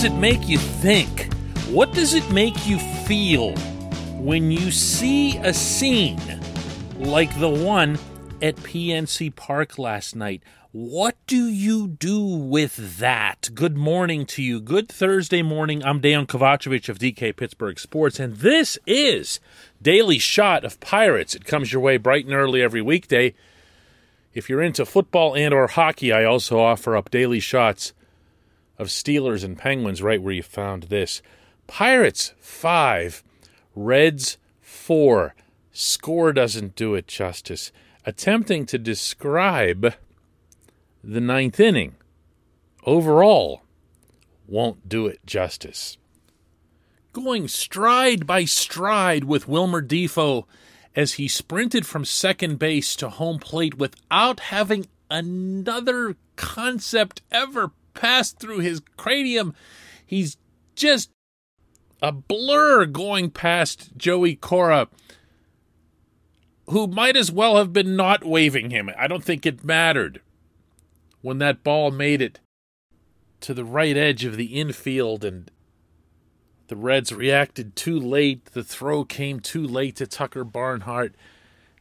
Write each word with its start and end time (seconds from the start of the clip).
does 0.00 0.10
it 0.10 0.18
make 0.18 0.48
you 0.48 0.56
think? 0.56 1.30
What 1.68 1.92
does 1.92 2.14
it 2.14 2.32
make 2.32 2.66
you 2.66 2.78
feel 2.78 3.54
when 4.16 4.50
you 4.50 4.70
see 4.70 5.36
a 5.36 5.52
scene 5.52 6.18
like 6.96 7.38
the 7.38 7.50
one 7.50 7.98
at 8.40 8.56
PNC 8.56 9.36
Park 9.36 9.78
last 9.78 10.16
night? 10.16 10.42
What 10.72 11.16
do 11.26 11.44
you 11.44 11.86
do 11.86 12.18
with 12.24 12.98
that? 12.98 13.50
Good 13.52 13.76
morning 13.76 14.24
to 14.24 14.42
you. 14.42 14.58
Good 14.58 14.88
Thursday 14.88 15.42
morning. 15.42 15.84
I'm 15.84 16.00
Dan 16.00 16.26
Kovacevic 16.26 16.88
of 16.88 16.98
DK 16.98 17.36
Pittsburgh 17.36 17.78
Sports, 17.78 18.18
and 18.18 18.36
this 18.36 18.78
is 18.86 19.38
Daily 19.82 20.18
Shot 20.18 20.64
of 20.64 20.80
Pirates. 20.80 21.34
It 21.34 21.44
comes 21.44 21.74
your 21.74 21.82
way 21.82 21.98
bright 21.98 22.24
and 22.24 22.32
early 22.32 22.62
every 22.62 22.80
weekday. 22.80 23.34
If 24.32 24.48
you're 24.48 24.62
into 24.62 24.86
football 24.86 25.36
and 25.36 25.52
or 25.52 25.66
hockey, 25.66 26.10
I 26.10 26.24
also 26.24 26.58
offer 26.58 26.96
up 26.96 27.10
daily 27.10 27.40
shots 27.40 27.92
of 28.80 28.88
Steelers 28.88 29.44
and 29.44 29.58
Penguins 29.58 30.02
right 30.02 30.22
where 30.22 30.32
you 30.32 30.42
found 30.42 30.84
this. 30.84 31.20
Pirates 31.66 32.32
5, 32.40 33.22
Reds 33.76 34.38
4. 34.62 35.34
Score 35.70 36.32
doesn't 36.32 36.76
do 36.76 36.94
it 36.94 37.06
justice. 37.06 37.72
Attempting 38.06 38.64
to 38.64 38.78
describe 38.78 39.94
the 41.04 41.20
ninth 41.20 41.60
inning 41.60 41.96
overall 42.84 43.62
won't 44.48 44.88
do 44.88 45.06
it 45.06 45.20
justice. 45.26 45.98
Going 47.12 47.48
stride 47.48 48.26
by 48.26 48.46
stride 48.46 49.24
with 49.24 49.46
Wilmer 49.46 49.82
Difo 49.82 50.44
as 50.96 51.14
he 51.14 51.28
sprinted 51.28 51.86
from 51.86 52.06
second 52.06 52.58
base 52.58 52.96
to 52.96 53.10
home 53.10 53.40
plate 53.40 53.76
without 53.76 54.40
having 54.40 54.86
another 55.10 56.16
concept 56.36 57.20
ever 57.30 57.72
pass 57.94 58.32
through 58.32 58.58
his 58.58 58.80
cranium. 58.96 59.54
He's 60.04 60.36
just 60.74 61.10
a 62.02 62.12
blur 62.12 62.86
going 62.86 63.30
past 63.30 63.96
Joey 63.96 64.36
Cora, 64.36 64.88
who 66.68 66.86
might 66.86 67.16
as 67.16 67.30
well 67.30 67.56
have 67.56 67.72
been 67.72 67.96
not 67.96 68.24
waving 68.24 68.70
him. 68.70 68.90
I 68.96 69.06
don't 69.06 69.24
think 69.24 69.44
it 69.44 69.64
mattered 69.64 70.20
when 71.20 71.38
that 71.38 71.62
ball 71.62 71.90
made 71.90 72.22
it 72.22 72.40
to 73.40 73.54
the 73.54 73.64
right 73.64 73.96
edge 73.96 74.24
of 74.24 74.36
the 74.36 74.58
infield 74.58 75.24
and 75.24 75.50
the 76.68 76.76
Reds 76.76 77.12
reacted 77.12 77.74
too 77.74 77.98
late. 77.98 78.44
The 78.46 78.62
throw 78.62 79.04
came 79.04 79.40
too 79.40 79.66
late 79.66 79.96
to 79.96 80.06
Tucker 80.06 80.44
Barnhart. 80.44 81.14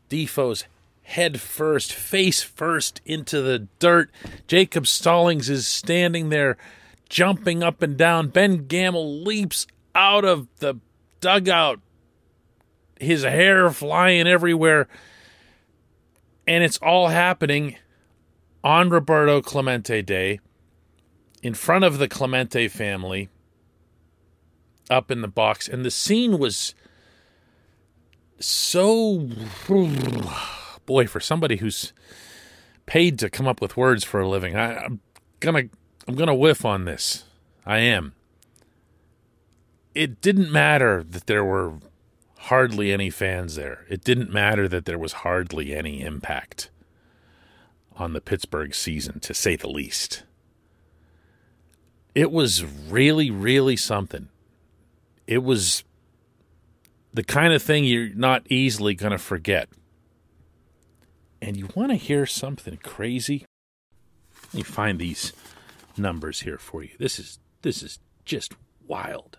Difo's 0.10 0.66
head 1.10 1.42
first, 1.42 1.92
face 1.92 2.44
first 2.44 3.02
into 3.04 3.42
the 3.42 3.68
dirt. 3.80 4.12
Jacob 4.48 4.86
Stallings 4.86 5.50
is 5.50 5.68
standing 5.68 6.30
there 6.30 6.56
jumping 7.10 7.64
up 7.64 7.82
and 7.82 7.98
down. 7.98 8.28
Ben 8.28 8.68
Gamel 8.68 9.24
leaps 9.24 9.66
out 9.96 10.24
of 10.24 10.48
the 10.58 10.76
dugout, 11.20 11.80
his 13.00 13.24
hair 13.24 13.72
flying 13.72 14.28
everywhere. 14.28 14.88
And 16.48 16.64
it's 16.64 16.78
all 16.78 17.08
happening 17.08 17.76
on 18.64 18.90
Roberto 18.90 19.42
Clemente 19.42 20.04
Day 20.04 20.40
in 21.42 21.56
front 21.56 21.86
of 21.86 21.98
the 21.98 22.08
Clemente 22.08 22.68
family 22.68 23.30
up 24.92 25.10
in 25.10 25.22
the 25.22 25.28
box. 25.28 25.68
And 25.68 25.84
the 25.84 25.92
scene 25.92 26.38
was 26.38 26.76
so. 28.40 29.28
Boy, 30.90 31.06
for 31.06 31.20
somebody 31.20 31.58
who's 31.58 31.94
paid 32.88 33.20
to 33.20 33.30
come 33.30 33.48
up 33.48 33.62
with 33.62 33.78
words 33.78 34.04
for 34.04 34.22
a 34.22 34.28
living, 34.28 34.56
I, 34.56 34.86
I'm 34.86 35.02
gonna 35.40 35.66
I'm 36.08 36.16
gonna 36.16 36.34
whiff 36.34 36.66
on 36.66 36.86
this. 36.86 37.26
I 37.64 37.78
am. 37.78 38.16
It 39.94 40.20
didn't 40.20 40.52
matter 40.52 41.04
that 41.04 41.28
there 41.28 41.46
were 41.46 41.74
hardly 42.40 42.92
any 42.92 43.12
fans 43.12 43.54
there. 43.54 43.86
It 43.88 44.04
didn't 44.04 44.32
matter 44.32 44.68
that 44.68 44.86
there 44.86 44.98
was 44.98 45.14
hardly 45.14 45.76
any 45.76 46.02
impact 46.02 46.72
on 47.96 48.14
the 48.14 48.22
Pittsburgh 48.22 48.74
season, 48.74 49.20
to 49.20 49.36
say 49.36 49.56
the 49.56 49.70
least. 49.70 50.24
It 52.16 52.32
was 52.32 52.64
really, 52.64 53.30
really 53.30 53.78
something. 53.78 54.30
It 55.28 55.44
was 55.44 55.84
the 57.14 57.24
kind 57.24 57.54
of 57.54 57.62
thing 57.62 57.84
you're 57.84 58.10
not 58.16 58.48
easily 58.50 58.96
going 58.96 59.12
to 59.12 59.20
forget. 59.20 59.70
And 61.42 61.58
you 61.58 61.70
want 61.76 61.92
to 61.92 61.96
hear 61.96 62.26
something 62.26 62.78
crazy? 62.84 63.46
Let 64.48 64.54
me 64.54 64.64
find 64.64 65.00
these 65.00 65.34
numbers 65.98 66.42
here 66.42 66.58
for 66.58 66.84
you. 66.84 66.92
This 67.00 67.20
is 67.20 67.40
this 67.62 67.84
is 67.84 68.00
just 68.26 68.54
wild. 68.88 69.38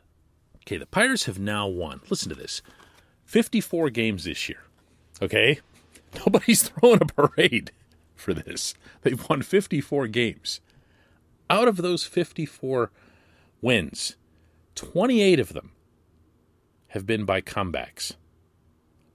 Okay, 0.62 0.76
the 0.76 0.86
Pirates 0.86 1.24
have 1.24 1.38
now 1.38 1.66
won. 1.66 2.00
Listen 2.10 2.28
to 2.28 2.34
this. 2.34 2.62
54 3.24 3.90
games 3.90 4.24
this 4.24 4.48
year. 4.48 4.64
Okay? 5.22 5.60
Nobody's 6.26 6.68
throwing 6.68 7.00
a 7.02 7.06
parade 7.06 7.72
for 8.14 8.34
this. 8.34 8.74
They've 9.02 9.28
won 9.28 9.42
54 9.42 10.06
games. 10.08 10.60
Out 11.48 11.68
of 11.68 11.78
those 11.78 12.04
54 12.04 12.90
wins, 13.60 14.16
28 14.74 15.40
of 15.40 15.52
them 15.52 15.72
have 16.88 17.06
been 17.06 17.24
by 17.24 17.40
comebacks. 17.40 18.14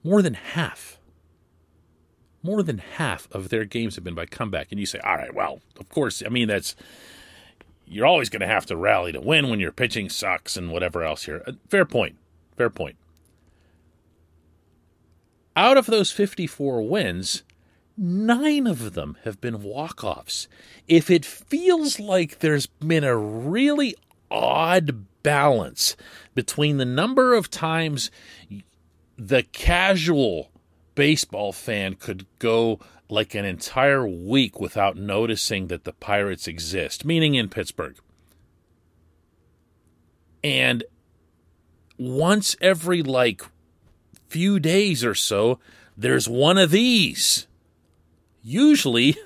More 0.02 0.22
than 0.22 0.34
half. 0.34 0.98
More 2.46 2.62
than 2.62 2.78
half 2.78 3.26
of 3.32 3.48
their 3.48 3.64
games 3.64 3.96
have 3.96 4.04
been 4.04 4.14
by 4.14 4.26
comeback. 4.26 4.68
And 4.70 4.78
you 4.78 4.86
say, 4.86 5.00
all 5.00 5.16
right, 5.16 5.34
well, 5.34 5.60
of 5.80 5.88
course, 5.88 6.22
I 6.24 6.28
mean, 6.28 6.46
that's. 6.46 6.76
You're 7.88 8.06
always 8.06 8.28
going 8.28 8.40
to 8.40 8.46
have 8.46 8.66
to 8.66 8.76
rally 8.76 9.10
to 9.12 9.20
win 9.20 9.48
when 9.48 9.58
your 9.58 9.72
pitching 9.72 10.08
sucks 10.08 10.56
and 10.56 10.70
whatever 10.70 11.02
else 11.02 11.24
here. 11.24 11.42
Uh, 11.44 11.52
fair 11.68 11.84
point. 11.84 12.16
Fair 12.56 12.70
point. 12.70 12.96
Out 15.56 15.76
of 15.76 15.86
those 15.86 16.12
54 16.12 16.82
wins, 16.82 17.42
nine 17.96 18.68
of 18.68 18.94
them 18.94 19.16
have 19.24 19.40
been 19.40 19.62
walk 19.62 20.04
offs. 20.04 20.46
If 20.86 21.10
it 21.10 21.24
feels 21.24 21.98
like 21.98 22.38
there's 22.38 22.66
been 22.66 23.04
a 23.04 23.16
really 23.16 23.96
odd 24.30 25.06
balance 25.24 25.96
between 26.36 26.76
the 26.76 26.84
number 26.84 27.34
of 27.34 27.50
times 27.50 28.12
the 29.16 29.42
casual 29.42 30.50
baseball 30.96 31.52
fan 31.52 31.94
could 31.94 32.26
go 32.40 32.80
like 33.08 33.36
an 33.36 33.44
entire 33.44 34.06
week 34.08 34.58
without 34.58 34.96
noticing 34.96 35.68
that 35.68 35.84
the 35.84 35.92
Pirates 35.92 36.48
exist, 36.48 37.04
meaning 37.04 37.36
in 37.36 37.48
Pittsburgh. 37.48 37.96
And 40.42 40.82
once 41.98 42.56
every 42.60 43.02
like 43.02 43.42
few 44.28 44.58
days 44.58 45.04
or 45.04 45.14
so, 45.14 45.60
there's 45.96 46.28
one 46.28 46.58
of 46.58 46.72
these 46.72 47.46
usually 48.42 49.16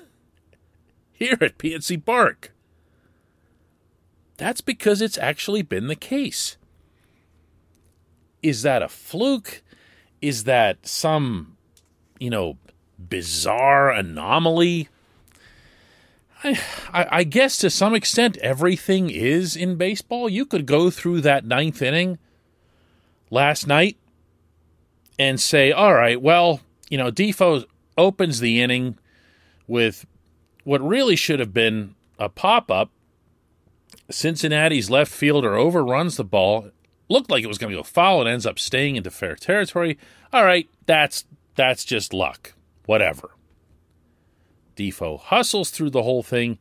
here 1.11 1.37
at 1.41 1.57
PNC 1.57 2.05
Park. 2.05 2.51
That's 4.37 4.61
because 4.61 5.01
it's 5.01 5.19
actually 5.19 5.61
been 5.61 5.87
the 5.87 5.95
case. 5.95 6.57
Is 8.41 8.63
that 8.63 8.81
a 8.81 8.89
fluke? 8.89 9.61
Is 10.19 10.45
that 10.45 10.87
some, 10.87 11.57
you 12.21 12.29
know, 12.29 12.57
bizarre 12.99 13.89
anomaly? 13.89 14.87
I, 16.43 16.57
I, 16.93 17.23
guess 17.23 17.57
to 17.57 17.69
some 17.69 17.93
extent 17.93 18.37
everything 18.37 19.09
is 19.09 19.55
in 19.55 19.75
baseball. 19.75 20.29
You 20.29 20.45
could 20.45 20.65
go 20.65 20.89
through 20.89 21.21
that 21.21 21.45
ninth 21.45 21.81
inning 21.81 22.19
last 23.29 23.67
night 23.67 23.97
and 25.19 25.39
say, 25.39 25.71
all 25.71 25.93
right, 25.93 26.21
well, 26.21 26.61
you 26.89 26.97
know, 26.97 27.11
Difo 27.11 27.65
opens 27.97 28.39
the 28.39 28.61
inning 28.61 28.97
with 29.67 30.05
what 30.63 30.81
really 30.81 31.15
should 31.15 31.39
have 31.39 31.53
been 31.53 31.95
a 32.19 32.29
pop 32.29 32.71
up. 32.71 32.91
Cincinnati's 34.09 34.89
left 34.89 35.11
fielder 35.11 35.55
overruns 35.55 36.17
the 36.17 36.23
ball. 36.23 36.69
Looked 37.07 37.29
like 37.29 37.43
it 37.43 37.47
was 37.47 37.57
going 37.57 37.71
to 37.71 37.77
go 37.77 37.83
foul 37.83 38.21
and 38.21 38.29
ends 38.29 38.45
up 38.45 38.57
staying 38.57 38.95
into 38.95 39.11
fair 39.11 39.35
territory. 39.35 39.97
All 40.33 40.45
right, 40.45 40.69
that's 40.85 41.25
that's 41.55 41.83
just 41.85 42.13
luck. 42.13 42.53
Whatever. 42.85 43.31
Difo 44.75 45.19
hustles 45.19 45.69
through 45.69 45.91
the 45.91 46.03
whole 46.03 46.23
thing. 46.23 46.57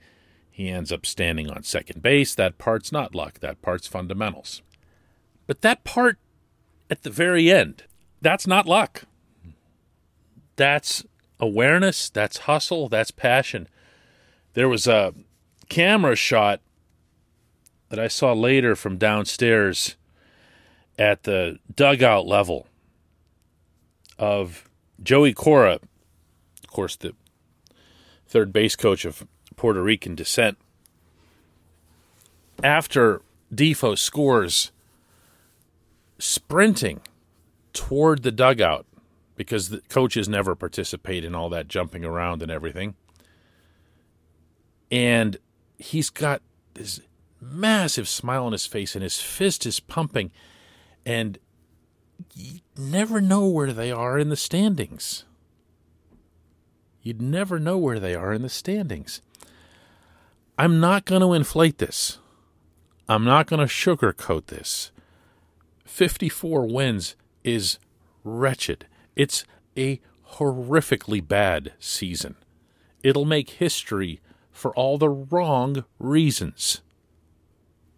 He 0.51 0.69
ends 0.69 0.93
up 0.93 1.07
standing 1.07 1.51
on 1.51 1.63
second 1.63 2.03
base. 2.03 2.35
That 2.35 2.59
part's 2.59 2.93
not 2.93 3.15
luck. 3.15 3.41
That 3.41 3.63
part's 3.63 3.87
fundamentals. 3.87 4.63
But 5.47 5.63
that 5.63 5.85
part 5.85 6.19
at 6.91 7.03
the 7.03 7.11
very 7.11 7.51
end, 7.51 7.85
that's 8.21 8.47
not 8.47 8.67
luck. 8.67 9.05
That's 10.57 11.05
awareness, 11.39 12.11
that's 12.11 12.39
hustle, 12.39 12.89
that's 12.89 13.11
passion. 13.11 13.69
There 14.55 14.69
was 14.69 14.87
a 14.87 15.15
camera 15.69 16.17
shot 16.17 16.61
that 17.89 17.99
I 17.99 18.09
saw 18.09 18.33
later 18.33 18.77
from 18.77 18.99
downstairs 18.99 19.97
at 20.99 21.23
the 21.23 21.59
dugout 21.75 22.27
level 22.27 22.67
of 24.19 24.70
Joey 25.03 25.33
Cora, 25.33 25.75
of 26.63 26.71
course, 26.71 26.97
the 26.97 27.15
third 28.27 28.53
base 28.53 28.77
coach 28.77 29.05
of 29.05 29.27
Puerto 29.57 29.83
Rican 29.83 30.15
descent. 30.15 30.59
After 32.63 33.23
Difo 33.53 33.97
scores 33.97 34.71
sprinting 36.19 37.01
toward 37.73 38.23
the 38.23 38.31
dugout 38.31 38.87
because 39.37 39.71
the 39.71 39.81
coaches 39.89 40.29
never 40.29 40.55
participate 40.55 41.25
in 41.25 41.35
all 41.35 41.49
that 41.49 41.67
jumping 41.67 42.05
around 42.05 42.43
and 42.43 42.51
everything. 42.51 42.95
And 44.91 45.39
he's 45.79 46.11
got 46.11 46.43
this 46.75 47.01
massive 47.41 48.09
smile 48.09 48.45
on 48.45 48.53
his 48.53 48.67
face 48.67 48.95
and 48.95 49.03
his 49.03 49.21
fist 49.21 49.65
is 49.65 49.81
pumping. 49.81 50.31
And 51.07 51.39
you 52.35 52.61
never 52.77 53.21
know 53.21 53.47
where 53.47 53.73
they 53.73 53.91
are 53.91 54.19
in 54.19 54.29
the 54.29 54.37
standings. 54.37 55.25
You'd 57.03 57.23
never 57.23 57.59
know 57.59 57.79
where 57.79 57.99
they 57.99 58.15
are 58.15 58.33
in 58.33 58.43
the 58.43 58.49
standings. 58.49 59.23
I'm 60.59 60.81
not 60.81 61.05
going 61.07 61.23
to 61.23 61.33
inflate 61.33 61.79
this. 61.79 62.19
I'm 63.09 63.25
not 63.25 63.47
going 63.47 63.67
to 63.67 63.73
sugarcoat 63.73 64.47
this. 64.47 64.93
54 65.85 66.67
wins 66.67 67.17
is 67.43 67.79
wretched. 68.23 68.87
It's 69.17 69.45
a 69.77 70.01
horrifically 70.35 71.27
bad 71.27 71.73
season. 71.79 72.37
It'll 73.03 73.25
make 73.25 73.51
history 73.51 74.21
for 74.53 74.75
all 74.77 74.99
the 74.99 75.09
wrong 75.09 75.85
reasons. 75.99 76.83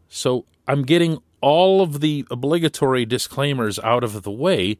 So 0.08 0.46
I'm 0.68 0.82
getting 0.82 1.18
all 1.42 1.82
of 1.82 2.00
the 2.00 2.24
obligatory 2.30 3.04
disclaimers 3.04 3.78
out 3.80 4.02
of 4.02 4.22
the 4.22 4.30
way 4.30 4.78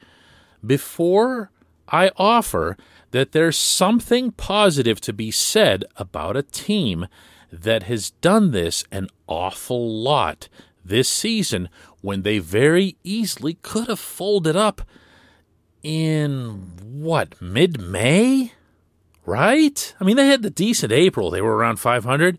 before 0.64 1.50
I 1.88 2.10
offer 2.16 2.76
that 3.10 3.32
there's 3.32 3.58
something 3.58 4.30
positive 4.32 5.00
to 5.02 5.12
be 5.12 5.30
said 5.30 5.84
about 5.96 6.36
a 6.36 6.42
team 6.42 7.06
that 7.52 7.82
has 7.82 8.10
done 8.10 8.52
this 8.52 8.84
an 8.90 9.08
awful 9.26 10.02
lot 10.02 10.48
this 10.84 11.08
season 11.08 11.68
when 12.00 12.22
they 12.22 12.38
very 12.38 12.96
easily 13.04 13.54
could 13.54 13.88
have 13.88 14.00
folded 14.00 14.56
up 14.56 14.82
in 15.82 16.72
what, 16.82 17.40
mid 17.40 17.80
May? 17.80 18.52
Right? 19.26 19.94
I 20.00 20.04
mean, 20.04 20.16
they 20.16 20.26
had 20.26 20.42
the 20.42 20.50
decent 20.50 20.92
April. 20.92 21.30
They 21.30 21.42
were 21.42 21.56
around 21.56 21.76
500. 21.76 22.38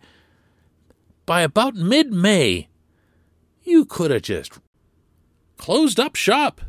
By 1.26 1.42
about 1.42 1.76
mid 1.76 2.12
May, 2.12 2.68
you 3.64 3.86
could 3.86 4.12
have 4.12 4.22
just 4.22 4.60
closed 5.58 6.00
up 6.00 6.16
shop, 6.16 6.62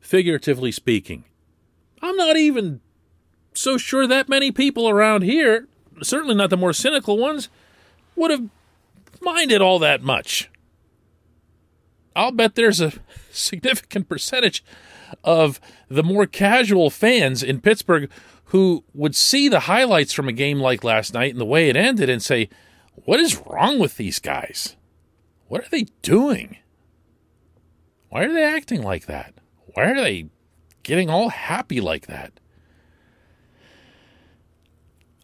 figuratively 0.00 0.72
speaking. 0.72 1.24
I'm 2.02 2.16
not 2.16 2.36
even 2.36 2.80
so 3.54 3.78
sure 3.78 4.06
that 4.06 4.28
many 4.28 4.50
people 4.50 4.88
around 4.88 5.22
here, 5.22 5.68
certainly 6.02 6.34
not 6.34 6.50
the 6.50 6.56
more 6.56 6.72
cynical 6.72 7.18
ones, 7.18 7.48
would 8.16 8.30
have 8.30 8.48
minded 9.20 9.60
all 9.60 9.78
that 9.78 10.02
much. 10.02 10.50
I'll 12.16 12.32
bet 12.32 12.54
there's 12.54 12.80
a 12.80 12.92
significant 13.30 14.08
percentage 14.08 14.64
of 15.22 15.60
the 15.88 16.02
more 16.02 16.26
casual 16.26 16.90
fans 16.90 17.42
in 17.42 17.60
Pittsburgh 17.60 18.10
who 18.46 18.84
would 18.92 19.16
see 19.16 19.48
the 19.48 19.60
highlights 19.60 20.12
from 20.12 20.28
a 20.28 20.32
game 20.32 20.60
like 20.60 20.84
last 20.84 21.14
night 21.14 21.32
and 21.32 21.40
the 21.40 21.44
way 21.44 21.68
it 21.68 21.76
ended 21.76 22.08
and 22.08 22.22
say, 22.22 22.48
What 22.94 23.20
is 23.20 23.42
wrong 23.46 23.78
with 23.78 23.96
these 23.96 24.18
guys? 24.18 24.76
What 25.48 25.62
are 25.64 25.68
they 25.70 25.86
doing? 26.02 26.58
Why 28.08 28.24
are 28.24 28.32
they 28.32 28.44
acting 28.44 28.82
like 28.82 29.06
that? 29.06 29.34
Why 29.74 29.90
are 29.90 29.96
they 29.96 30.28
getting 30.82 31.10
all 31.10 31.30
happy 31.30 31.80
like 31.80 32.06
that? 32.06 32.38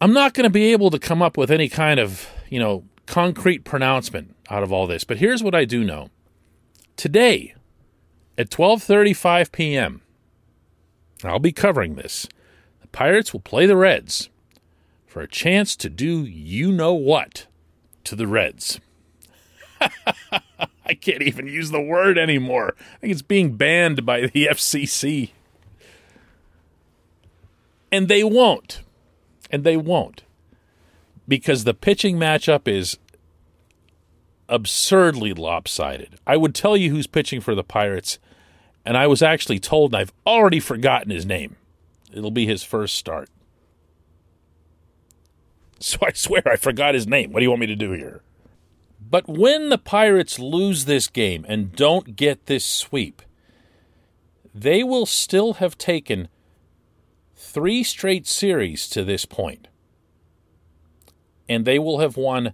I'm 0.01 0.13
not 0.13 0.35
going 0.35 0.45
to 0.45 0.51
be 0.51 0.73
able 0.73 0.91
to 0.91 0.99
come 0.99 1.21
up 1.21 1.37
with 1.37 1.51
any 1.51 1.69
kind 1.69 2.01
of, 2.01 2.29
you 2.49 2.59
know, 2.59 2.85
concrete 3.07 3.65
pronouncement 3.65 4.35
out 4.49 4.63
of 4.63 4.73
all 4.73 4.87
this, 4.87 5.05
but 5.05 5.19
here's 5.19 5.43
what 5.43 5.55
I 5.55 5.65
do 5.65 5.85
know. 5.85 6.11
Today, 6.97 7.55
at 8.39 8.51
12:35 8.51 9.53
p.m., 9.53 10.03
I'll 11.23 11.39
be 11.39 11.53
covering 11.53 11.97
this. 11.97 12.27
The 12.81 12.89
Pirates 12.89 13.33
will 13.33 13.41
play 13.41 13.67
the 13.67 13.77
Reds 13.77 14.31
for 15.07 15.21
a 15.21 15.29
chance 15.29 15.77
to 15.77 15.91
do 15.91 16.25
you 16.25 16.73
know 16.73 16.95
what 16.95 17.47
to 18.05 18.17
the 18.17 18.27
Reds. 18.27 18.81
I 20.87 20.95
can't 20.95 21.23
even 21.23 21.47
use 21.47 21.71
the 21.71 21.81
word 21.81 22.19
anymore. 22.19 22.75
I 22.97 22.99
think 22.99 23.13
it's 23.13 23.23
being 23.23 23.57
banned 23.57 24.05
by 24.05 24.23
the 24.23 24.47
FCC. 24.51 25.31
And 27.93 28.09
they 28.09 28.23
won't. 28.23 28.83
And 29.51 29.65
they 29.65 29.77
won't. 29.77 30.23
Because 31.27 31.65
the 31.65 31.75
pitching 31.75 32.17
matchup 32.17 32.67
is 32.67 32.99
absurdly 34.49 35.33
lopsided. 35.33 36.19
I 36.27 36.37
would 36.37 36.55
tell 36.55 36.77
you 36.77 36.91
who's 36.91 37.07
pitching 37.07 37.41
for 37.41 37.55
the 37.55 37.63
Pirates, 37.63 38.19
and 38.85 38.97
I 38.97 39.07
was 39.07 39.23
actually 39.23 39.61
told, 39.61 39.93
and 39.93 40.01
I've 40.01 40.13
already 40.27 40.61
forgotten 40.61 41.11
his 41.11 41.25
name. 41.25 41.57
It'll 42.13 42.33
be 42.33 42.47
his 42.47 42.63
first 42.63 42.97
start. 42.97 43.29
So 45.83 45.97
I 46.03 46.13
swear 46.13 46.43
I 46.45 46.57
forgot 46.57 46.93
his 46.93 47.07
name. 47.07 47.33
What 47.33 47.41
do 47.41 47.45
you 47.45 47.49
want 47.49 47.61
me 47.61 47.67
to 47.69 47.75
do 47.75 47.93
here? 47.93 48.21
But 49.11 49.29
when 49.29 49.71
the 49.71 49.79
Pirates 49.79 50.39
lose 50.39 50.85
this 50.85 51.09
game 51.09 51.45
and 51.49 51.75
don't 51.75 52.15
get 52.15 52.47
this 52.47 52.65
sweep, 52.65 53.23
they 54.55 54.85
will 54.85 55.07
still 55.07 55.55
have 55.55 55.77
taken 55.77 56.29
three 57.35 57.83
straight 57.83 58.27
series 58.27 58.89
to 58.91 59.03
this 59.03 59.25
point. 59.25 59.67
And 61.49 61.65
they 61.65 61.79
will 61.79 61.99
have 61.99 62.17
won 62.17 62.53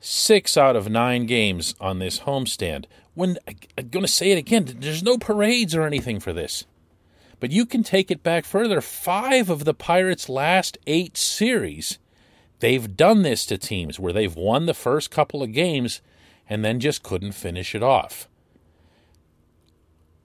six 0.00 0.56
out 0.56 0.76
of 0.76 0.88
nine 0.88 1.26
games 1.26 1.74
on 1.80 1.98
this 1.98 2.20
homestand. 2.20 2.86
When 3.14 3.36
I'm 3.46 3.88
going 3.88 4.04
to 4.04 4.10
say 4.10 4.30
it 4.30 4.38
again, 4.38 4.76
there's 4.78 5.02
no 5.02 5.18
parades 5.18 5.74
or 5.74 5.82
anything 5.82 6.20
for 6.20 6.32
this. 6.32 6.64
But 7.40 7.50
you 7.50 7.66
can 7.66 7.82
take 7.82 8.10
it 8.10 8.22
back 8.22 8.44
further. 8.44 8.80
Five 8.80 9.50
of 9.50 9.64
the 9.64 9.74
Pirates' 9.74 10.28
last 10.28 10.78
eight 10.86 11.16
series, 11.16 11.98
they've 12.60 12.96
done 12.96 13.22
this 13.22 13.46
to 13.46 13.58
teams 13.58 13.98
where 13.98 14.12
they've 14.12 14.34
won 14.34 14.66
the 14.66 14.74
first 14.74 15.10
couple 15.10 15.42
of 15.42 15.52
games 15.52 16.00
and 16.48 16.64
then 16.64 16.80
just 16.80 17.02
couldn't 17.02 17.32
finish 17.32 17.74
it 17.74 17.82
off. 17.82 18.28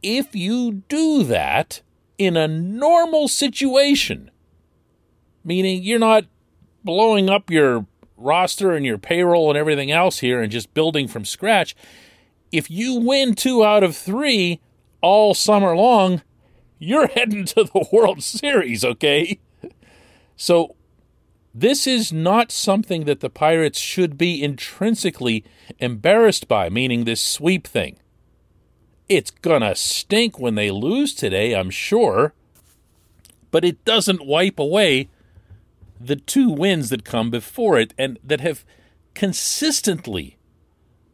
If 0.01 0.35
you 0.35 0.83
do 0.89 1.24
that 1.24 1.81
in 2.18 2.38
a 2.38 2.47
normal 2.47 3.27
situation, 3.27 4.31
meaning 5.44 5.83
you're 5.83 5.99
not 5.99 6.25
blowing 6.83 7.30
up 7.30 7.49
your 7.49 7.85
roster 8.18 8.71
and 8.71 8.85
your 8.85 8.97
payroll 8.97 9.49
and 9.49 9.57
everything 9.57 9.92
else 9.92 10.19
here 10.19 10.42
and 10.42 10.52
just 10.52 10.73
building 10.73 11.07
from 11.07 11.25
scratch, 11.25 11.75
if 12.52 12.69
you 12.69 12.95
win 12.99 13.35
two 13.35 13.63
out 13.63 13.83
of 13.83 13.95
three 13.95 14.61
all 15.02 15.33
summer 15.33 15.75
long, 15.75 16.21
you're 16.80 17.07
heading 17.16 17.45
to 17.45 17.63
the 17.63 17.87
World 17.92 18.23
Series, 18.23 18.83
okay? 18.85 19.40
So, 20.35 20.75
this 21.54 21.86
is 21.86 22.12
not 22.12 22.52
something 22.52 23.06
that 23.06 23.19
the 23.19 23.30
Pirates 23.30 23.80
should 23.80 24.18
be 24.18 24.42
intrinsically 24.42 25.44
embarrassed 25.80 26.48
by, 26.48 26.69
meaning 26.69 27.04
this 27.04 27.22
sweep 27.22 27.68
thing. 27.68 27.98
It's 29.07 29.31
gonna 29.31 29.76
stink 29.76 30.40
when 30.40 30.56
they 30.56 30.72
lose 30.72 31.14
today, 31.14 31.54
I'm 31.54 31.69
sure, 31.69 32.33
but 33.52 33.64
it 33.64 33.86
doesn't 33.86 34.26
wipe 34.26 34.57
away 34.57 35.10
the 36.00 36.16
two 36.16 36.50
wins 36.50 36.90
that 36.90 37.06
come 37.06 37.30
before 37.30 37.78
it 37.78 37.94
and 37.98 38.18
that 38.24 38.42
have 38.42 38.66
consistently 39.14 40.38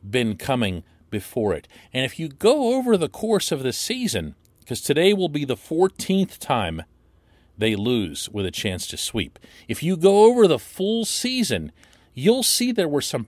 been 0.09 0.37
coming 0.37 0.83
before 1.09 1.53
it. 1.53 1.67
And 1.93 2.05
if 2.05 2.17
you 2.17 2.29
go 2.29 2.75
over 2.75 2.95
the 2.95 3.09
course 3.09 3.51
of 3.51 3.63
the 3.63 3.73
season, 3.73 4.35
because 4.59 4.81
today 4.81 5.13
will 5.13 5.29
be 5.29 5.43
the 5.43 5.57
14th 5.57 6.37
time 6.37 6.83
they 7.59 7.75
lose 7.75 8.29
with 8.29 8.45
a 8.45 8.51
chance 8.51 8.87
to 8.87 8.97
sweep. 8.97 9.37
If 9.67 9.83
you 9.83 9.97
go 9.97 10.23
over 10.23 10.47
the 10.47 10.59
full 10.59 11.05
season, 11.05 11.71
you'll 12.13 12.43
see 12.43 12.71
there 12.71 12.87
were 12.87 13.01
some 13.01 13.27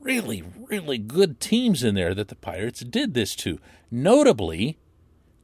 really, 0.00 0.42
really 0.68 0.98
good 0.98 1.40
teams 1.40 1.84
in 1.84 1.94
there 1.94 2.14
that 2.14 2.28
the 2.28 2.36
Pirates 2.36 2.80
did 2.80 3.14
this 3.14 3.36
to. 3.36 3.58
Notably, 3.90 4.78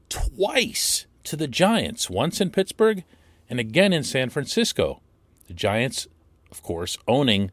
twice 0.08 1.06
to 1.24 1.36
the 1.36 1.48
Giants, 1.48 2.08
once 2.08 2.40
in 2.40 2.50
Pittsburgh 2.50 3.04
and 3.50 3.60
again 3.60 3.92
in 3.92 4.02
San 4.02 4.30
Francisco. 4.30 5.02
The 5.46 5.54
Giants, 5.54 6.06
of 6.50 6.62
course, 6.62 6.96
owning 7.06 7.50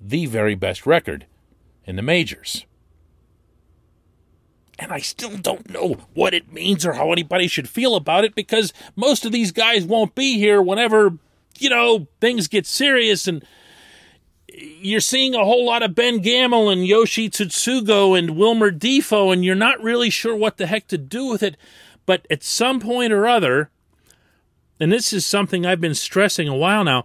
the 0.00 0.26
very 0.26 0.54
best 0.54 0.86
record 0.86 1.26
in 1.84 1.96
the 1.96 2.02
majors. 2.02 2.66
And 4.78 4.92
I 4.92 4.98
still 4.98 5.36
don't 5.36 5.70
know 5.70 5.98
what 6.14 6.34
it 6.34 6.52
means 6.52 6.84
or 6.84 6.94
how 6.94 7.12
anybody 7.12 7.46
should 7.46 7.68
feel 7.68 7.94
about 7.94 8.24
it 8.24 8.34
because 8.34 8.72
most 8.96 9.24
of 9.24 9.32
these 9.32 9.52
guys 9.52 9.84
won't 9.84 10.14
be 10.14 10.38
here 10.38 10.60
whenever, 10.60 11.16
you 11.58 11.70
know, 11.70 12.08
things 12.20 12.48
get 12.48 12.66
serious 12.66 13.28
and 13.28 13.44
you're 14.56 15.00
seeing 15.00 15.34
a 15.34 15.44
whole 15.44 15.64
lot 15.64 15.82
of 15.82 15.94
Ben 15.94 16.18
Gamel 16.18 16.70
and 16.70 16.86
Yoshi 16.86 17.28
Tsutsugo 17.28 18.18
and 18.18 18.36
Wilmer 18.36 18.70
Difo, 18.70 19.32
and 19.32 19.44
you're 19.44 19.54
not 19.54 19.82
really 19.82 20.10
sure 20.10 20.36
what 20.36 20.56
the 20.56 20.66
heck 20.66 20.86
to 20.88 20.98
do 20.98 21.26
with 21.26 21.42
it. 21.42 21.56
But 22.06 22.26
at 22.30 22.42
some 22.42 22.80
point 22.80 23.12
or 23.12 23.26
other, 23.26 23.70
and 24.78 24.92
this 24.92 25.12
is 25.12 25.24
something 25.24 25.64
I've 25.64 25.80
been 25.80 25.94
stressing 25.94 26.48
a 26.48 26.56
while 26.56 26.84
now, 26.84 27.04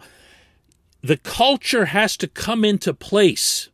the 1.02 1.18
culture 1.18 1.86
has 1.86 2.18
to 2.18 2.28
come 2.28 2.66
into 2.66 2.94
place. 2.94 3.70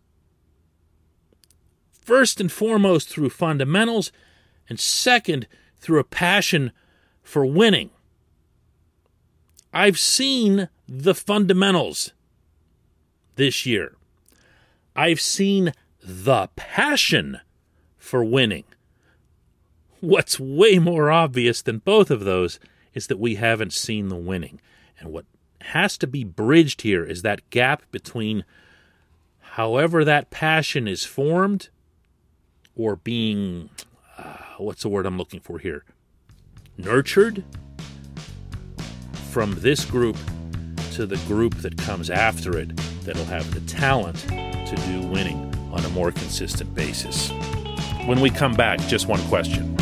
First 2.05 2.39
and 2.39 2.51
foremost 2.51 3.09
through 3.09 3.31
fundamentals, 3.31 4.11
and 4.69 4.79
second 4.79 5.47
through 5.79 5.99
a 5.99 6.03
passion 6.03 6.71
for 7.23 7.45
winning. 7.45 7.89
I've 9.73 9.99
seen 9.99 10.69
the 10.87 11.15
fundamentals 11.15 12.13
this 13.35 13.65
year. 13.65 13.95
I've 14.95 15.19
seen 15.19 15.73
the 16.01 16.49
passion 16.55 17.39
for 17.97 18.23
winning. 18.23 18.65
What's 19.99 20.39
way 20.39 20.77
more 20.77 21.09
obvious 21.09 21.61
than 21.63 21.79
both 21.79 22.11
of 22.11 22.23
those 22.23 22.59
is 22.93 23.07
that 23.07 23.19
we 23.19 23.35
haven't 23.35 23.73
seen 23.73 24.09
the 24.09 24.15
winning. 24.15 24.61
And 24.99 25.11
what 25.11 25.25
has 25.61 25.97
to 25.97 26.07
be 26.07 26.23
bridged 26.23 26.83
here 26.83 27.03
is 27.03 27.23
that 27.23 27.49
gap 27.49 27.81
between 27.91 28.45
however 29.39 30.05
that 30.05 30.29
passion 30.29 30.87
is 30.87 31.03
formed 31.03 31.69
or 32.75 32.95
being, 32.97 33.69
uh, 34.17 34.37
what's 34.57 34.81
the 34.83 34.89
word 34.89 35.05
I'm 35.05 35.17
looking 35.17 35.39
for 35.39 35.59
here? 35.59 35.83
Nurtured 36.77 37.43
from 39.31 39.55
this 39.59 39.85
group 39.85 40.17
to 40.93 41.05
the 41.05 41.17
group 41.27 41.55
that 41.55 41.77
comes 41.77 42.09
after 42.09 42.57
it 42.57 42.75
that'll 43.03 43.25
have 43.25 43.53
the 43.53 43.61
talent 43.61 44.17
to 44.17 44.75
do 44.87 45.07
winning 45.07 45.53
on 45.71 45.83
a 45.83 45.89
more 45.89 46.11
consistent 46.11 46.73
basis. 46.73 47.31
When 48.05 48.21
we 48.21 48.29
come 48.29 48.53
back, 48.53 48.79
just 48.81 49.07
one 49.07 49.21
question. 49.27 49.74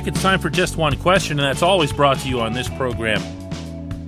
Back. 0.00 0.08
It's 0.08 0.22
time 0.22 0.40
for 0.40 0.50
just 0.50 0.76
one 0.76 0.96
question, 0.96 1.38
and 1.38 1.46
that's 1.46 1.62
always 1.62 1.92
brought 1.92 2.18
to 2.20 2.28
you 2.28 2.40
on 2.40 2.52
this 2.52 2.68
program 2.70 3.20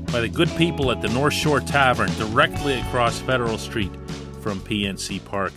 by 0.06 0.20
the 0.20 0.28
good 0.28 0.49
people 0.56 0.90
at 0.90 1.02
the 1.02 1.08
North 1.08 1.34
Shore 1.34 1.61
Tavern, 1.61 2.11
directly 2.14 2.80
across 2.80 3.18
Federal 3.20 3.58
Street 3.58 3.90
from 4.40 4.61
PNC 4.61 5.22
Park. 5.25 5.52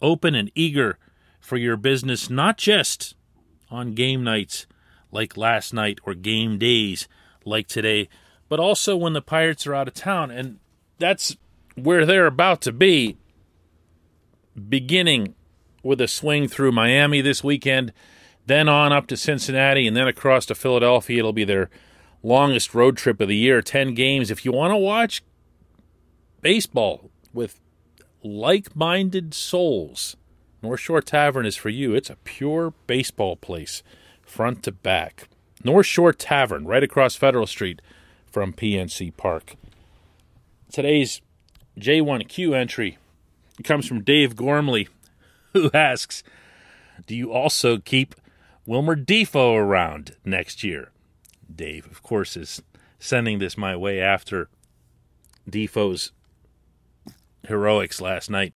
Open 0.00 0.34
and 0.34 0.50
eager 0.54 0.98
for 1.40 1.56
your 1.56 1.76
business, 1.76 2.30
not 2.30 2.56
just 2.56 3.14
on 3.70 3.92
game 3.92 4.24
nights 4.24 4.66
like 5.12 5.36
last 5.36 5.74
night 5.74 5.98
or 6.04 6.14
game 6.14 6.58
days 6.58 7.06
like 7.44 7.66
today, 7.68 8.08
but 8.48 8.60
also 8.60 8.96
when 8.96 9.12
the 9.12 9.22
Pirates 9.22 9.66
are 9.66 9.74
out 9.74 9.88
of 9.88 9.94
town. 9.94 10.30
And 10.30 10.58
that's 10.98 11.36
where 11.74 12.06
they're 12.06 12.26
about 12.26 12.62
to 12.62 12.72
be, 12.72 13.16
beginning 14.68 15.34
with 15.82 16.00
a 16.00 16.08
swing 16.08 16.48
through 16.48 16.72
Miami 16.72 17.20
this 17.20 17.44
weekend, 17.44 17.92
then 18.50 18.68
on 18.68 18.92
up 18.92 19.06
to 19.06 19.16
Cincinnati, 19.16 19.86
and 19.86 19.96
then 19.96 20.08
across 20.08 20.46
to 20.46 20.54
Philadelphia. 20.54 21.20
It'll 21.20 21.32
be 21.32 21.44
their 21.44 21.70
longest 22.22 22.74
road 22.74 22.96
trip 22.96 23.20
of 23.20 23.28
the 23.28 23.36
year 23.36 23.62
10 23.62 23.94
games. 23.94 24.30
If 24.30 24.44
you 24.44 24.52
want 24.52 24.72
to 24.72 24.76
watch 24.76 25.22
baseball 26.42 27.10
with 27.32 27.60
like 28.22 28.74
minded 28.74 29.32
souls, 29.34 30.16
North 30.62 30.80
Shore 30.80 31.00
Tavern 31.00 31.46
is 31.46 31.56
for 31.56 31.68
you. 31.68 31.94
It's 31.94 32.10
a 32.10 32.16
pure 32.16 32.74
baseball 32.86 33.36
place, 33.36 33.82
front 34.22 34.62
to 34.64 34.72
back. 34.72 35.28
North 35.62 35.86
Shore 35.86 36.12
Tavern, 36.12 36.66
right 36.66 36.82
across 36.82 37.14
Federal 37.14 37.46
Street 37.46 37.80
from 38.30 38.52
PNC 38.52 39.16
Park. 39.16 39.54
Today's 40.72 41.20
J1Q 41.78 42.54
entry 42.54 42.98
comes 43.64 43.86
from 43.86 44.02
Dave 44.02 44.36
Gormley, 44.36 44.88
who 45.52 45.70
asks 45.72 46.22
Do 47.06 47.14
you 47.14 47.32
also 47.32 47.78
keep 47.78 48.14
Wilmer 48.66 48.96
Difo 48.96 49.56
around 49.56 50.16
next 50.24 50.62
year? 50.62 50.90
Dave, 51.54 51.86
of 51.86 52.02
course, 52.02 52.36
is 52.36 52.62
sending 52.98 53.38
this 53.38 53.56
my 53.56 53.74
way 53.74 54.00
after 54.00 54.48
Difo's 55.48 56.12
heroics 57.46 58.00
last 58.00 58.30
night. 58.30 58.54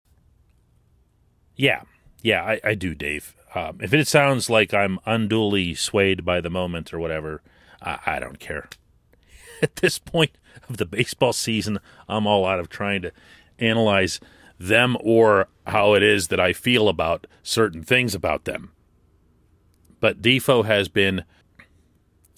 Yeah, 1.56 1.84
yeah, 2.22 2.44
I, 2.44 2.60
I 2.64 2.76
do, 2.76 2.96
Dave. 2.96 3.36
Um, 3.54 3.80
if 3.82 3.94
it 3.94 4.08
sounds 4.08 4.50
like 4.50 4.74
I'm 4.74 5.00
unduly 5.06 5.74
swayed 5.76 6.26
by 6.26 6.42
the 6.42 6.50
moment 6.50 6.94
or 6.94 7.00
whatever, 7.00 7.42
I, 7.82 8.00
I 8.06 8.20
don't 8.20 8.40
care. 8.40 8.70
At 9.62 9.78
this 9.78 10.00
point 10.00 10.32
of 10.70 10.78
the 10.78 10.86
baseball 10.86 11.34
season, 11.34 11.80
I'm 12.08 12.26
all 12.26 12.46
out 12.46 12.60
of 12.60 12.70
trying 12.70 13.02
to 13.04 13.12
analyze 13.60 14.20
them 14.60 14.98
or 15.02 15.48
how 15.68 15.94
it 15.94 16.04
is 16.04 16.28
that 16.30 16.40
I 16.40 16.54
feel 16.54 16.88
about 16.88 17.28
certain 17.44 17.84
things 17.84 18.16
about 18.16 18.46
them. 18.46 18.72
But 20.02 20.22
Difo 20.22 20.66
has 20.66 20.90
been 20.90 21.24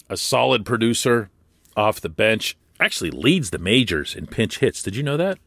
a 0.08 0.16
solid 0.16 0.64
producer 0.64 1.30
off 1.76 2.00
the 2.00 2.08
bench. 2.08 2.56
Actually, 2.78 3.10
leads 3.10 3.50
the 3.50 3.58
majors 3.58 4.14
in 4.14 4.28
pinch 4.28 4.58
hits. 4.60 4.82
Did 4.82 4.94
you 4.94 5.02
know 5.02 5.16
that? 5.16 5.38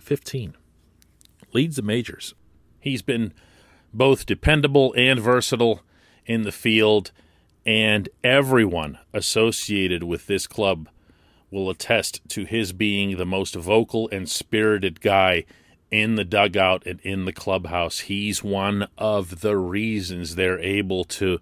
15. 0.00 0.56
Leads 1.52 1.76
the 1.76 1.82
majors. 1.82 2.34
He's 2.80 3.02
been 3.02 3.32
both 3.92 4.26
dependable 4.26 4.94
and 4.96 5.20
versatile 5.20 5.82
in 6.26 6.42
the 6.42 6.52
field, 6.52 7.12
and 7.66 8.08
everyone 8.24 8.98
associated 9.12 10.02
with 10.02 10.26
this 10.26 10.46
club 10.46 10.88
will 11.50 11.68
attest 11.68 12.20
to 12.28 12.44
his 12.44 12.72
being 12.72 13.16
the 13.16 13.26
most 13.26 13.54
vocal 13.54 14.08
and 14.10 14.28
spirited 14.28 15.00
guy 15.00 15.44
in 15.90 16.14
the 16.14 16.24
dugout 16.24 16.86
and 16.86 17.00
in 17.00 17.24
the 17.24 17.32
clubhouse. 17.32 18.00
He's 18.00 18.44
one 18.44 18.88
of 18.96 19.40
the 19.40 19.56
reasons 19.56 20.34
they're 20.34 20.60
able 20.60 21.04
to 21.04 21.40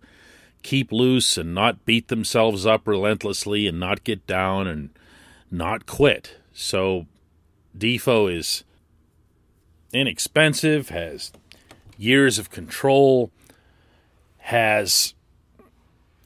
keep 0.63 0.91
loose 0.91 1.37
and 1.37 1.55
not 1.55 1.85
beat 1.85 2.09
themselves 2.09 2.67
up 2.67 2.87
relentlessly 2.87 3.67
and 3.67 3.79
not 3.79 4.05
get 4.05 4.27
down 4.27 4.67
and 4.67 4.91
not 5.51 5.87
quit. 5.87 6.37
So 6.53 7.07
Difo 7.77 8.33
is 8.33 8.65
inexpensive, 9.93 10.89
has 10.89 11.33
years 11.97 12.39
of 12.39 12.51
control, 12.51 13.31
has 14.39 15.15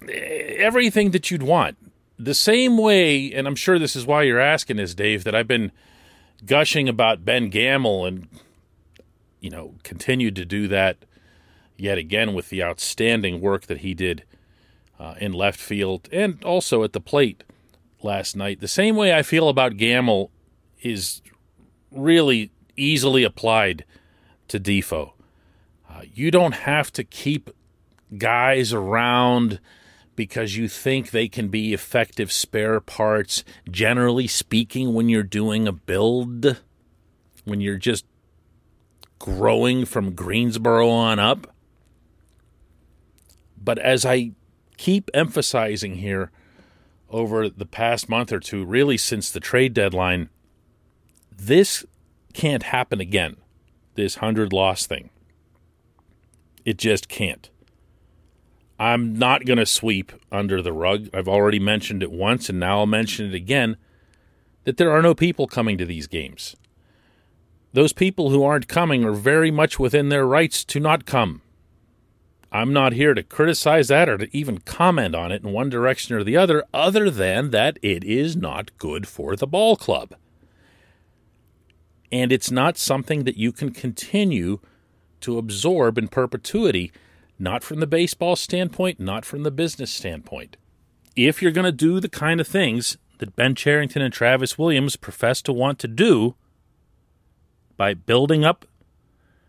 everything 0.09 1.11
that 1.11 1.31
you'd 1.31 1.43
want. 1.43 1.77
The 2.19 2.35
same 2.35 2.79
way, 2.79 3.33
and 3.33 3.47
I'm 3.47 3.57
sure 3.57 3.79
this 3.79 3.97
is 3.97 4.07
why 4.07 4.23
you're 4.23 4.39
asking 4.39 4.77
this, 4.77 4.95
Dave, 4.95 5.25
that 5.25 5.35
I've 5.35 5.49
been 5.49 5.73
gushing 6.45 6.89
about 6.89 7.25
Ben 7.25 7.49
Gamel 7.49 8.05
and, 8.05 8.29
you 9.41 9.51
know, 9.51 9.75
continued 9.83 10.37
to 10.37 10.45
do 10.45 10.69
that 10.69 11.05
yet 11.77 11.99
again 11.99 12.35
with 12.35 12.49
the 12.49 12.63
outstanding 12.63 13.41
work 13.41 13.67
that 13.67 13.79
he 13.79 13.95
did 13.95 14.25
uh, 14.99 15.15
in 15.19 15.33
left 15.33 15.59
field 15.59 16.09
and 16.13 16.43
also 16.45 16.83
at 16.85 16.93
the 16.93 17.01
plate 17.01 17.43
last 18.03 18.37
night. 18.37 18.61
The 18.61 18.69
same 18.69 18.97
way 18.97 19.13
I 19.13 19.23
feel 19.23 19.49
about 19.49 19.77
Gamel 19.77 20.31
is 20.81 21.23
really 21.91 22.51
easily 22.77 23.25
applied 23.25 23.85
to 24.49 24.59
Difo. 24.59 25.13
Uh, 25.89 26.03
you 26.15 26.31
don't 26.31 26.55
have 26.55 26.93
to 26.93 27.05
keep 27.05 27.51
guys 28.17 28.73
around 28.73 29.61
because 30.15 30.57
you 30.57 30.69
think 30.69 31.11
they 31.11 31.29
can 31.29 31.49
be 31.49 31.73
effective 31.73 32.31
spare 32.31 32.81
parts, 32.81 33.45
generally 33.71 34.27
speaking, 34.27 34.95
when 34.95 35.09
you're 35.09 35.23
doing 35.23 35.67
a 35.67 35.73
build, 35.73 36.61
when 37.45 37.61
you're 37.61 37.79
just 37.79 38.05
growing 39.19 39.85
from 39.85 40.15
Greensboro 40.15 40.89
on 40.89 41.19
up. 41.19 41.47
But 43.57 43.79
as 43.79 44.05
I 44.05 44.33
keep 44.77 45.11
emphasizing 45.15 45.97
here 45.97 46.31
over 47.09 47.49
the 47.49 47.67
past 47.67 48.09
month 48.09 48.33
or 48.33 48.41
two, 48.41 48.65
really 48.65 48.97
since 48.97 49.31
the 49.31 49.41
trade 49.41 49.75
deadline, 49.75 50.29
this 51.31 51.85
can't 52.33 52.65
happen 52.65 53.01
again. 53.01 53.37
This 53.95 54.17
100 54.17 54.53
loss 54.53 54.87
thing. 54.87 55.11
It 56.65 56.79
just 56.79 57.09
can't. 57.09 57.51
I'm 58.83 59.17
not 59.17 59.45
going 59.45 59.61
to 59.61 59.65
sweep 59.67 60.11
under 60.33 60.61
the 60.61 60.73
rug. 60.73 61.09
I've 61.15 61.29
already 61.29 61.61
mentioned 61.61 62.03
it 62.03 62.11
once, 62.11 62.49
and 62.49 62.59
now 62.59 62.81
I'll 62.81 62.87
mention 62.87 63.27
it 63.27 63.35
again 63.35 63.77
that 64.65 64.77
there 64.77 64.91
are 64.91 65.01
no 65.01 65.15
people 65.15 65.47
coming 65.47 65.79
to 65.79 65.85
these 65.85 66.09
games. 66.09 66.57
Those 67.73 67.93
people 67.93 68.31
who 68.31 68.43
aren't 68.43 68.67
coming 68.67 69.05
are 69.05 69.13
very 69.13 69.53
much 69.53 69.79
within 69.79 70.09
their 70.09 70.27
rights 70.27 70.65
to 70.65 70.81
not 70.81 71.07
come. 71.07 71.43
I'm 72.51 72.73
not 72.73 72.93
here 72.93 73.15
to 73.15 73.23
criticize 73.23 73.87
that 73.87 74.09
or 74.09 74.19
to 74.19 74.37
even 74.37 74.59
comment 74.59 75.15
on 75.15 75.31
it 75.31 75.45
in 75.45 75.53
one 75.53 75.71
direction 75.71 76.17
or 76.17 76.25
the 76.25 76.37
other, 76.37 76.65
other 76.75 77.09
than 77.09 77.53
that 77.53 77.79
it 77.83 78.03
is 78.03 78.35
not 78.35 78.77
good 78.79 79.07
for 79.07 79.37
the 79.37 79.47
ball 79.47 79.77
club. 79.77 80.17
And 82.11 82.33
it's 82.33 82.51
not 82.51 82.79
something 82.79 83.23
that 83.23 83.37
you 83.37 83.53
can 83.53 83.71
continue 83.71 84.59
to 85.21 85.39
absorb 85.39 85.99
in 85.99 86.09
perpetuity, 86.09 86.91
not 87.39 87.65
from 87.65 87.81
the 87.81 87.87
baseball 87.87 88.37
standpoint, 88.37 89.01
not 89.01 89.25
from 89.25 89.43
the 89.43 89.51
business 89.51 89.91
standpoint. 89.91 90.57
If 91.17 91.43
you're 91.43 91.53
going 91.53 91.65
to 91.65 91.73
do 91.73 92.01
the 92.01 92.09
kind 92.09 92.41
of 92.41 92.47
things 92.47 92.97
that 93.19 93.37
Ben 93.37 93.55
Cherington 93.55 94.03
and 94.03 94.13
Travis 94.13 94.59
Williams 94.59 94.97
profess 94.97 95.43
to 95.43 95.53
want 95.53 95.79
to 95.81 95.89
do, 95.89 96.35
by 97.77 97.95
building 97.95 98.45
up 98.45 98.67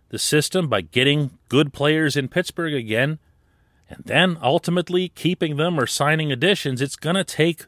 the 0.09 0.19
system, 0.19 0.67
by 0.67 0.81
getting 0.81 1.37
good 1.49 1.73
players 1.73 2.15
in 2.15 2.27
Pittsburgh 2.27 2.73
again, 2.73 3.19
and 3.89 4.03
then 4.05 4.37
ultimately 4.41 5.09
keeping 5.09 5.57
them 5.57 5.79
or 5.79 5.87
signing 5.87 6.31
additions, 6.31 6.81
it's 6.81 6.95
going 6.95 7.15
to 7.15 7.23
take 7.23 7.65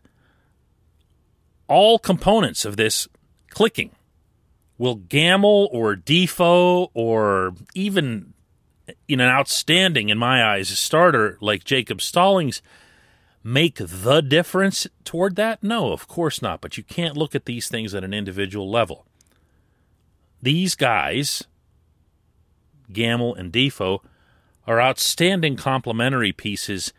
all 1.68 2.00
components 2.00 2.66
of 2.66 2.78
this 2.78 3.08
clicking. 3.50 3.92
Will 4.78 4.96
Gamel 4.96 5.70
or 5.72 5.96
Difo 5.96 6.90
or 6.94 7.56
even 7.74 8.34
in 9.08 9.20
an 9.20 9.30
outstanding, 9.30 10.10
in 10.10 10.18
my 10.18 10.44
eyes, 10.44 10.70
starter 10.78 11.38
like 11.42 11.64
Jacob 11.64 12.02
Stallings 12.02 12.62
make 13.44 13.76
the 13.76 14.22
difference 14.22 14.88
toward 15.04 15.36
that? 15.36 15.64
No, 15.64 15.92
of 15.92 16.08
course 16.08 16.42
not. 16.42 16.62
But 16.62 16.78
you 16.78 16.84
can't 16.84 17.18
look 17.18 17.36
at 17.36 17.46
these 17.46 17.68
things 17.68 17.94
at 17.94 18.04
an 18.04 18.14
individual 18.14 18.70
level. 18.70 19.06
These 20.42 20.76
guys, 20.76 21.44
Gamel 22.92 23.36
and 23.36 23.52
Difo, 23.52 24.00
are 24.68 24.82
outstanding 24.82 25.56
complementary 25.56 26.32
pieces, 26.32 26.92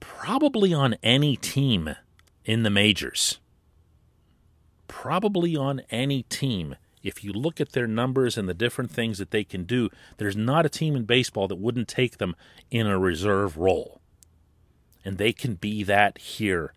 probably 0.00 0.72
on 0.72 0.96
any 1.02 1.36
team 1.36 1.96
in 2.44 2.62
the 2.62 2.70
majors. 2.70 3.38
Probably 4.88 5.56
on 5.56 5.80
any 5.90 6.22
team 6.24 6.76
if 7.02 7.24
you 7.24 7.32
look 7.32 7.60
at 7.60 7.72
their 7.72 7.86
numbers 7.86 8.36
and 8.38 8.48
the 8.48 8.54
different 8.54 8.90
things 8.90 9.18
that 9.18 9.30
they 9.30 9.44
can 9.44 9.64
do, 9.64 9.90
there's 10.18 10.36
not 10.36 10.66
a 10.66 10.70
team 10.70 10.96
in 10.96 11.04
baseball 11.04 11.48
that 11.48 11.56
wouldn't 11.56 11.88
take 11.88 12.18
them 12.18 12.36
in 12.70 12.86
a 12.86 12.98
reserve 12.98 13.56
role. 13.56 14.00
And 15.04 15.18
they 15.18 15.32
can 15.32 15.54
be 15.54 15.82
that 15.84 16.18
here 16.18 16.72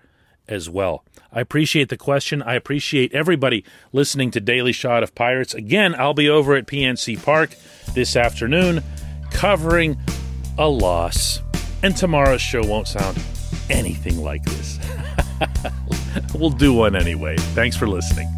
as 0.47 0.69
well. 0.69 1.03
I 1.31 1.41
appreciate 1.41 1.89
the 1.89 1.97
question. 1.97 2.41
I 2.41 2.55
appreciate 2.55 3.13
everybody 3.13 3.63
listening 3.91 4.31
to 4.31 4.39
Daily 4.39 4.71
Shot 4.71 5.03
of 5.03 5.15
Pirates. 5.15 5.53
Again, 5.53 5.95
I'll 5.95 6.13
be 6.13 6.29
over 6.29 6.55
at 6.55 6.67
PNC 6.67 7.23
Park 7.23 7.55
this 7.93 8.15
afternoon 8.15 8.83
covering 9.31 9.97
a 10.57 10.67
loss. 10.67 11.41
And 11.83 11.95
tomorrow's 11.95 12.41
show 12.41 12.65
won't 12.65 12.87
sound 12.87 13.19
anything 13.69 14.23
like 14.23 14.43
this. 14.43 14.79
we'll 16.33 16.49
do 16.49 16.73
one 16.73 16.95
anyway. 16.95 17.35
Thanks 17.37 17.75
for 17.75 17.87
listening. 17.87 18.31